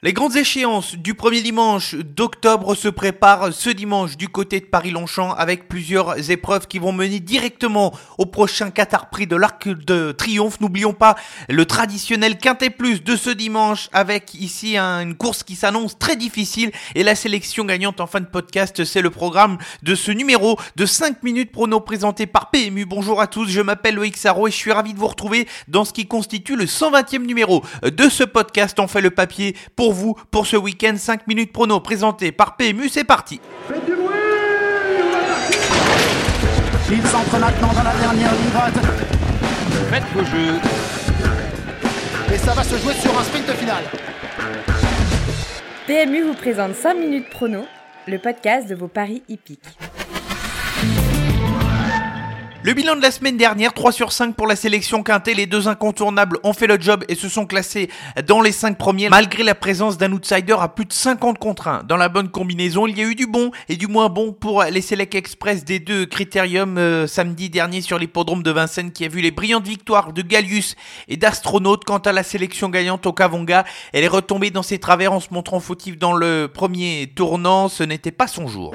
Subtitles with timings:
[0.00, 5.34] Les grandes échéances du premier dimanche d'octobre se préparent ce dimanche du côté de Paris-Longchamp
[5.34, 10.60] avec plusieurs épreuves qui vont mener directement au prochain Qatar Prix de l'Arc de Triomphe.
[10.60, 11.16] N'oublions pas
[11.48, 16.70] le traditionnel Quintet Plus de ce dimanche avec ici une course qui s'annonce très difficile
[16.94, 18.84] et la sélection gagnante en fin de podcast.
[18.84, 22.84] C'est le programme de ce numéro de 5 minutes prono présenté par PMU.
[22.84, 25.84] Bonjour à tous, je m'appelle Loïc Sarro et je suis ravi de vous retrouver dans
[25.84, 28.78] ce qui constitue le 120e numéro de ce podcast.
[28.78, 32.56] On fait le papier pour pour vous pour ce week-end 5 minutes prono présenté par
[32.56, 32.90] PMU.
[32.90, 33.40] C'est parti.
[33.66, 34.08] Faites du bruit
[36.90, 38.74] Il s'entre maintenant dans la dernière ligne droite.
[39.90, 40.56] Faites vos jeux.
[42.34, 43.82] Et ça va se jouer sur un sprint final.
[45.86, 47.64] PMU vous présente 5 minutes prono,
[48.06, 49.78] le podcast de vos paris hippiques.
[52.64, 55.32] Le bilan de la semaine dernière, 3 sur 5 pour la sélection quintée.
[55.32, 57.88] Les deux incontournables ont fait le job et se sont classés
[58.26, 61.84] dans les 5 premiers, malgré la présence d'un outsider à plus de 50 contre 1.
[61.84, 64.64] Dans la bonne combinaison, il y a eu du bon et du moins bon pour
[64.64, 69.08] les Select Express des deux critériums euh, samedi dernier sur l'hippodrome de Vincennes qui a
[69.08, 70.74] vu les brillantes victoires de Gallius
[71.06, 71.84] et d'Astronaute.
[71.84, 75.28] Quant à la sélection gagnante au Kavonga, elle est retombée dans ses travers en se
[75.30, 77.68] montrant fautive dans le premier tournant.
[77.68, 78.74] Ce n'était pas son jour.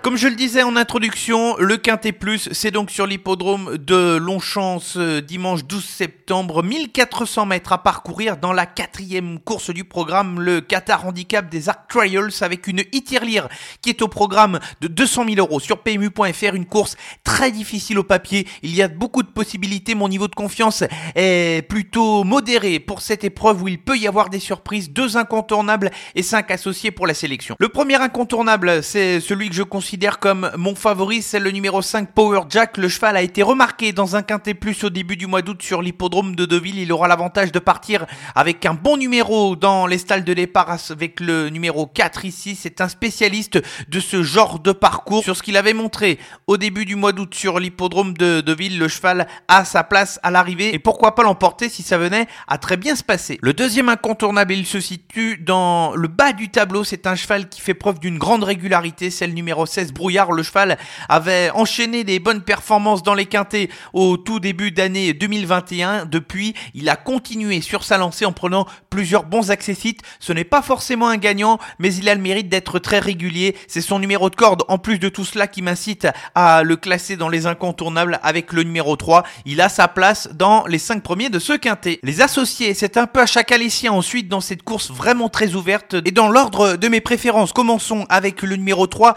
[0.00, 4.78] Comme je le disais en introduction, le Quintet Plus, c'est donc sur l'hippodrome de Longchamp
[4.78, 6.62] ce dimanche 12 septembre.
[6.62, 11.88] 1400 mètres à parcourir dans la quatrième course du programme, le Qatar Handicap des Arc
[11.88, 13.48] Trials avec une e-tirelire
[13.82, 16.54] qui est au programme de 200 000 euros sur PMU.fr.
[16.54, 18.46] Une course très difficile au papier.
[18.62, 19.96] Il y a beaucoup de possibilités.
[19.96, 20.84] Mon niveau de confiance
[21.16, 24.90] est plutôt modéré pour cette épreuve où il peut y avoir des surprises.
[24.90, 27.56] Deux incontournables et cinq associés pour la sélection.
[27.58, 29.87] Le premier incontournable, c'est celui que je considère
[30.20, 32.76] comme mon favori, c'est le numéro 5 Power Jack.
[32.76, 35.80] Le cheval a été remarqué dans un quintet plus au début du mois d'août sur
[35.80, 36.78] l'hippodrome de Deauville.
[36.78, 41.20] Il aura l'avantage de partir avec un bon numéro dans les stalles de départ avec
[41.20, 42.54] le numéro 4 ici.
[42.54, 45.22] C'est un spécialiste de ce genre de parcours.
[45.22, 48.88] Sur ce qu'il avait montré au début du mois d'août sur l'hippodrome de Deauville, le
[48.88, 52.76] cheval a sa place à l'arrivée et pourquoi pas l'emporter si ça venait à très
[52.76, 53.38] bien se passer?
[53.40, 56.84] Le deuxième incontournable, il se situe dans le bas du tableau.
[56.84, 59.10] C'est un cheval qui fait preuve d'une grande régularité.
[59.10, 60.32] C'est le numéro 16 Brouillard.
[60.32, 60.76] Le cheval
[61.08, 66.04] avait enchaîné des bonnes performances dans les quintés au tout début d'année 2021.
[66.06, 70.00] Depuis, il a continué sur sa lancée en prenant plusieurs bons accessites.
[70.18, 73.56] Ce n'est pas forcément un gagnant, mais il a le mérite d'être très régulier.
[73.68, 77.16] C'est son numéro de corde, en plus de tout cela, qui m'incite à le classer
[77.16, 79.22] dans les incontournables avec le numéro 3.
[79.46, 82.00] Il a sa place dans les 5 premiers de ce quintet.
[82.02, 85.94] Les associés, c'est un peu à chaque alessien ensuite dans cette course vraiment très ouverte.
[86.04, 89.14] Et dans l'ordre de mes préférences, commençons avec le numéro 3,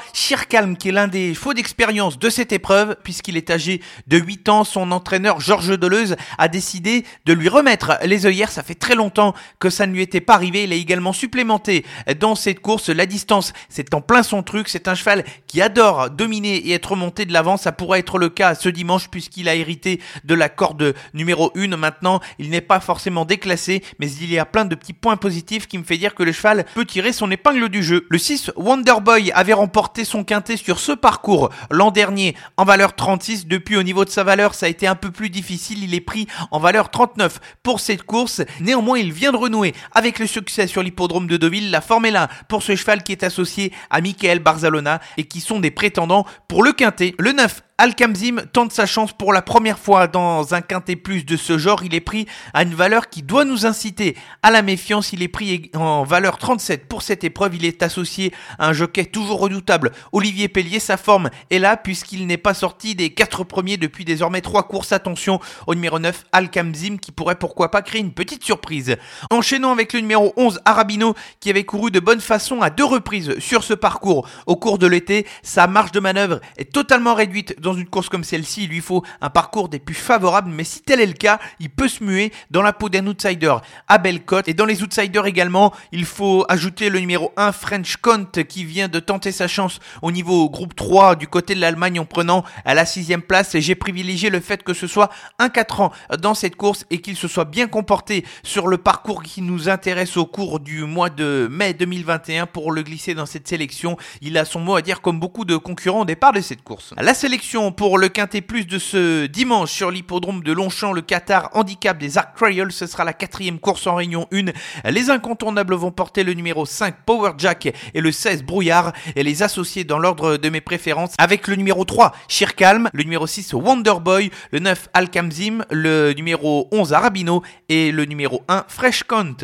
[0.51, 4.49] Shirka qui est l'un des faux d'expérience de cette épreuve, puisqu'il est âgé de 8
[4.49, 8.51] ans, son entraîneur Georges Deleuze a décidé de lui remettre les œillères.
[8.51, 10.63] Ça fait très longtemps que ça ne lui était pas arrivé.
[10.63, 11.85] Il a également supplémenté
[12.19, 13.53] dans cette course la distance.
[13.69, 14.67] C'est en plein son truc.
[14.67, 17.55] C'est un cheval qui adore dominer et être monté de l'avant.
[17.55, 21.77] Ça pourrait être le cas ce dimanche puisqu'il a hérité de la corde numéro 1.
[21.77, 25.67] Maintenant, il n'est pas forcément déclassé, mais il y a plein de petits points positifs
[25.67, 28.05] qui me fait dire que le cheval peut tirer son épingle du jeu.
[28.09, 33.47] Le 6 Wonderboy avait remporté son quintet sur ce parcours l'an dernier en valeur 36.
[33.47, 35.83] Depuis au niveau de sa valeur, ça a été un peu plus difficile.
[35.83, 38.41] Il est pris en valeur 39 pour cette course.
[38.59, 41.71] Néanmoins, il vient de renouer avec le succès sur l'hippodrome de Deauville.
[41.71, 45.59] La Formule 1 pour ce cheval qui est associé à Michael Barzalona et qui sont
[45.59, 47.13] des prétendants pour le quintet.
[47.19, 51.35] Le 9 Alkamzim tente sa chance pour la première fois dans un quintet plus de
[51.35, 51.81] ce genre.
[51.83, 55.13] Il est pris à une valeur qui doit nous inciter à la méfiance.
[55.13, 57.55] Il est pris en valeur 37 pour cette épreuve.
[57.55, 60.79] Il est associé à un jockey toujours redoutable, Olivier Pellier.
[60.79, 64.91] Sa forme est là puisqu'il n'est pas sorti des quatre premiers depuis désormais trois courses.
[64.91, 68.95] Attention au numéro 9, Alkamzim, qui pourrait pourquoi pas créer une petite surprise.
[69.31, 73.39] Enchaînons avec le numéro 11, Arabino, qui avait couru de bonne façon à deux reprises
[73.39, 75.25] sur ce parcours au cours de l'été.
[75.41, 79.29] Sa marge de manœuvre est totalement réduite une course comme celle-ci, il lui faut un
[79.29, 82.61] parcours des plus favorables, mais si tel est le cas, il peut se muer dans
[82.61, 83.55] la peau d'un outsider
[83.87, 84.47] à belle cote.
[84.47, 88.87] Et dans les outsiders également, il faut ajouter le numéro 1 French Count qui vient
[88.87, 92.73] de tenter sa chance au niveau groupe 3 du côté de l'Allemagne en prenant à
[92.73, 93.57] la sixième place.
[93.57, 95.09] J'ai privilégié le fait que ce soit
[95.39, 99.23] un 4 ans dans cette course et qu'il se soit bien comporté sur le parcours
[99.23, 103.47] qui nous intéresse au cours du mois de mai 2021 pour le glisser dans cette
[103.47, 103.97] sélection.
[104.21, 106.93] Il a son mot à dire comme beaucoup de concurrents au départ de cette course.
[106.97, 111.51] La sélection Pour le Quintet Plus de ce dimanche sur l'hippodrome de Longchamp, le Qatar
[111.53, 114.89] Handicap des Arc Trials, ce sera la quatrième course en Réunion 1.
[114.89, 119.43] Les incontournables vont porter le numéro 5 Power Jack et le 16 Brouillard et les
[119.43, 124.31] associer dans l'ordre de mes préférences avec le numéro 3 Shirkalm, le numéro 6 Wonderboy,
[124.51, 129.37] le 9 Alkamzim, le numéro 11 Arabino et le numéro 1 Fresh Count.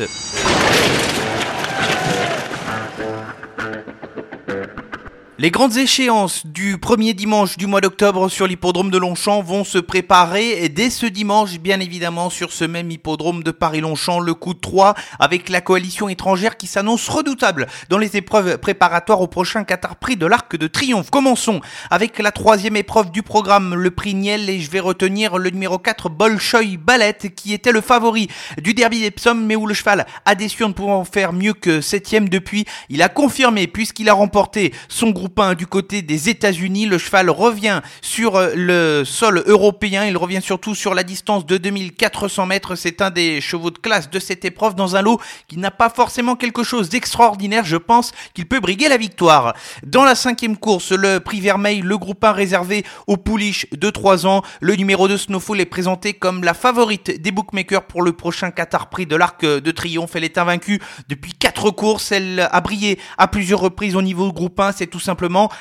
[5.40, 9.78] Les grandes échéances du premier dimanche du mois d'octobre sur l'hippodrome de Longchamp vont se
[9.78, 14.52] préparer et dès ce dimanche, bien évidemment, sur ce même hippodrome de Paris-Longchamp, le coup
[14.52, 19.62] de 3 avec la coalition étrangère qui s'annonce redoutable dans les épreuves préparatoires au prochain
[19.62, 21.10] Qatar Prix de l'Arc de Triomphe.
[21.10, 25.50] Commençons avec la troisième épreuve du programme, le prix Niel, et je vais retenir le
[25.50, 28.26] numéro 4, Bolchoï Ballet, qui était le favori
[28.60, 31.80] du derby d'Epsom, mais où le cheval a déçu en ne pouvant faire mieux que
[31.80, 32.64] septième depuis.
[32.88, 36.86] Il a confirmé puisqu'il a remporté son groupe du côté des États-Unis.
[36.86, 40.04] Le cheval revient sur euh, le sol européen.
[40.04, 42.74] Il revient surtout sur la distance de 2400 mètres.
[42.74, 45.90] C'est un des chevaux de classe de cette épreuve dans un lot qui n'a pas
[45.90, 47.64] forcément quelque chose d'extraordinaire.
[47.64, 49.54] Je pense qu'il peut briguer la victoire.
[49.86, 54.26] Dans la cinquième course, le prix Vermeil, le groupe 1 réservé au pouliche de 3
[54.26, 54.42] ans.
[54.60, 58.88] Le numéro 2 Snowfall est présenté comme la favorite des bookmakers pour le prochain Qatar
[58.88, 60.16] Prix de l'Arc de Triomphe.
[60.16, 62.10] Elle est invaincue depuis 4 courses.
[62.12, 64.72] Elle a brillé à plusieurs reprises au niveau groupe 1.
[64.72, 65.17] C'est tout simplement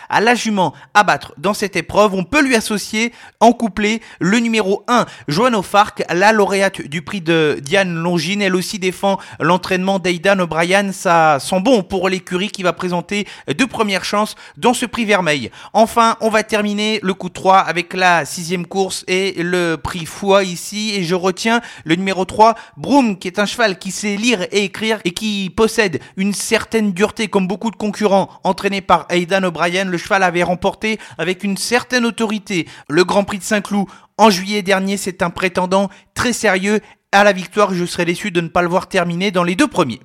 [0.09, 2.13] à la jument à battre dans cette épreuve.
[2.13, 7.21] On peut lui associer en couplet le numéro 1, Joanne Farc, la lauréate du prix
[7.21, 8.41] de Diane Longine.
[8.41, 10.91] Elle aussi défend l'entraînement d'Aidan O'Brien.
[10.91, 13.27] Ça sent bon pour l'écurie qui va présenter
[13.57, 15.51] deux premières chances dans ce prix vermeil.
[15.73, 20.05] Enfin, on va terminer le coup de 3 avec la sixième course et le prix
[20.05, 20.93] foi ici.
[20.95, 24.65] Et je retiens le numéro 3, Broom, qui est un cheval qui sait lire et
[24.65, 29.85] écrire et qui possède une certaine dureté comme beaucoup de concurrents entraînés par Aidan O'Brien
[29.85, 34.61] le cheval avait remporté avec une certaine autorité le Grand Prix de Saint-Cloud en juillet
[34.61, 34.97] dernier.
[34.97, 36.79] C'est un prétendant très sérieux
[37.11, 37.73] à la victoire.
[37.73, 39.99] Je serais déçu de ne pas le voir terminer dans les deux premiers.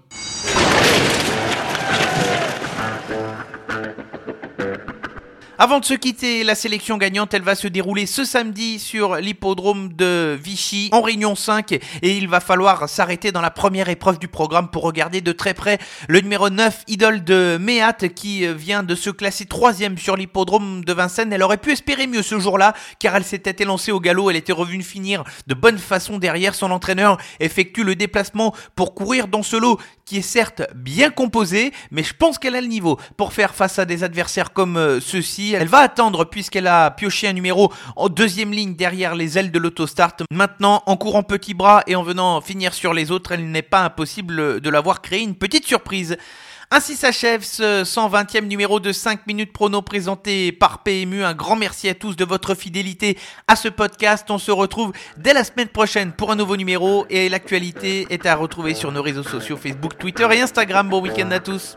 [5.65, 9.93] Avant de se quitter, la sélection gagnante, elle va se dérouler ce samedi sur l'hippodrome
[9.93, 14.27] de Vichy en Réunion 5 et il va falloir s'arrêter dans la première épreuve du
[14.27, 15.79] programme pour regarder de très près
[16.09, 20.93] le numéro 9, Idole de Méat qui vient de se classer troisième sur l'hippodrome de
[20.93, 21.33] Vincennes.
[21.33, 24.53] Elle aurait pu espérer mieux ce jour-là car elle s'était élancée au galop, elle était
[24.53, 26.57] revenue finir de bonne façon derrière.
[26.57, 31.73] Son entraîneur, effectue le déplacement pour courir dans ce lot qui est certes bien composé,
[31.93, 34.99] mais je pense qu'elle a le niveau pour faire face à des adversaires comme euh,
[35.53, 39.59] elle va attendre puisqu'elle a pioché un numéro en deuxième ligne derrière les ailes de
[39.59, 40.15] l'autostart.
[40.31, 43.85] Maintenant, en courant petit bras et en venant finir sur les autres, elle n'est pas
[43.85, 46.17] impossible de l'avoir créé une petite surprise.
[46.75, 51.23] Ainsi s'achève ce 120e numéro de 5 minutes prono présenté par PMU.
[51.23, 54.31] Un grand merci à tous de votre fidélité à ce podcast.
[54.31, 58.37] On se retrouve dès la semaine prochaine pour un nouveau numéro et l'actualité est à
[58.37, 60.89] retrouver sur nos réseaux sociaux Facebook, Twitter et Instagram.
[60.89, 61.77] Bon week-end à tous.